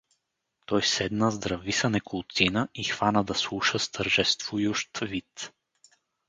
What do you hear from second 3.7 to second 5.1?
с тържествующ